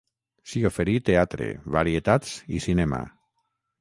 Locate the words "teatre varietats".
1.09-2.33